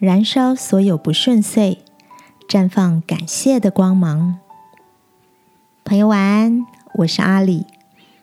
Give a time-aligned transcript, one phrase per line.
[0.00, 1.76] 燃烧所有不顺遂，
[2.48, 4.38] 绽放感谢的光芒。
[5.84, 7.66] 朋友晚安，我是阿里。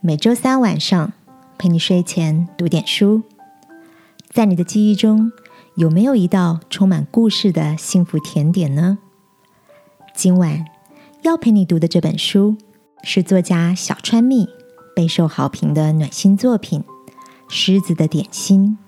[0.00, 1.12] 每周三晚上
[1.58, 3.20] 陪你睡前读点书。
[4.30, 5.30] 在你的记忆中，
[5.76, 8.96] 有没有一道充满故事的幸福甜点呢？
[10.14, 10.64] 今晚
[11.20, 12.56] 要陪你读的这本书
[13.02, 14.48] 是作家小川蜜
[14.96, 16.80] 备受好评的暖心作品
[17.50, 18.78] 《狮子的点心》。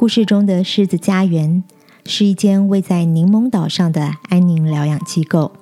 [0.00, 1.62] 故事中的狮子家园
[2.06, 5.52] 是一间位在柠檬岛上的安宁疗养机构。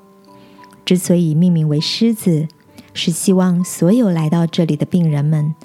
[0.85, 2.47] 之所以命名为狮子，
[2.95, 5.57] 是希望所有来到这里的病人们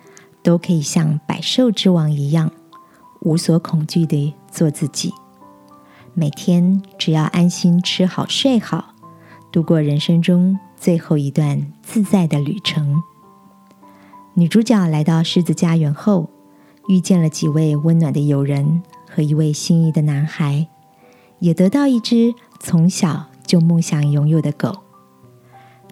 [0.41, 2.51] 都可以像百兽之王一样，
[3.21, 5.13] 无所恐惧地做自己。
[6.15, 8.95] 每天只要安心吃好睡好，
[9.51, 13.03] 度过人生中最后一段自在的旅程。
[14.33, 16.31] 女主角来到狮子家园后。
[16.87, 20.67] 遇见了几位温暖的友人和一位心仪的男孩，
[21.39, 24.77] 也得到一只从小就梦想拥有的狗。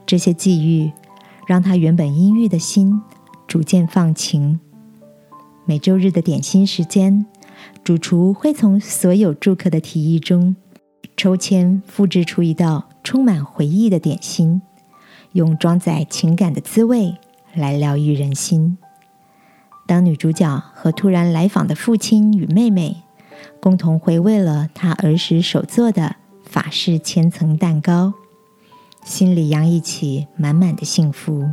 [0.06, 0.92] 这些际遇
[1.48, 3.02] 让他原本阴郁的心
[3.48, 4.60] 逐渐放晴。
[5.66, 7.26] 每周日的点心时间，
[7.84, 10.56] 主厨会从所有住客的提议中
[11.16, 14.62] 抽签复制出一道充满回忆的点心，
[15.34, 17.16] 用装载情感的滋味
[17.54, 18.78] 来疗愈人心。
[19.92, 23.04] 当女主角和突然来访的父亲与妹妹
[23.60, 28.14] 共同回味了她儿时手做的法式千层蛋糕，
[29.04, 31.52] 心里洋溢起满满的幸福。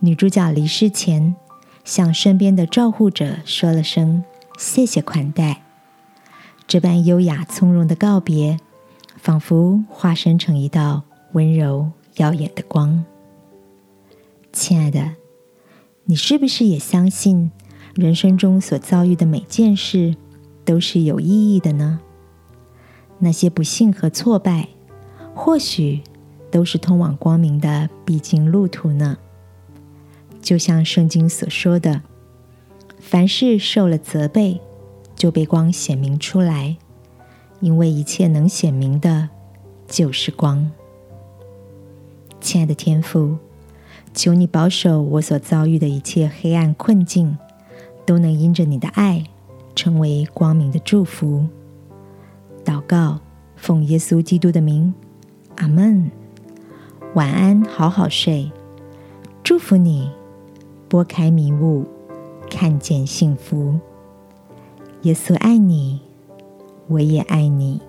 [0.00, 1.36] 女主角离世前
[1.84, 4.24] 向身边的照护者说了声
[4.58, 5.62] 谢谢款待，
[6.66, 8.58] 这般优雅从容的告别，
[9.14, 13.04] 仿佛化身成一道温柔耀眼的光。
[14.52, 15.19] 亲爱的。
[16.10, 17.52] 你是不是也相信，
[17.94, 20.16] 人生中所遭遇的每件事
[20.64, 22.00] 都是有意义的呢？
[23.20, 24.70] 那些不幸和挫败，
[25.36, 26.00] 或许
[26.50, 29.18] 都是通往光明的必经路途呢？
[30.42, 32.02] 就像圣经所说的
[32.98, 34.60] ：“凡事受了责备，
[35.14, 36.76] 就被光显明出来，
[37.60, 39.28] 因为一切能显明的，
[39.86, 40.72] 就是光。”
[42.42, 43.38] 亲爱的天父。
[44.12, 47.38] 求你保守我所遭遇的一切黑暗困境，
[48.04, 49.24] 都能因着你的爱
[49.74, 51.46] 成为光明的祝福。
[52.64, 53.20] 祷告，
[53.56, 54.92] 奉耶稣基督的名，
[55.56, 56.10] 阿门。
[57.14, 58.50] 晚安，好好睡。
[59.42, 60.10] 祝福你，
[60.88, 61.84] 拨开迷雾，
[62.50, 63.78] 看见幸福。
[65.02, 66.00] 耶稣爱你，
[66.88, 67.80] 我也爱你。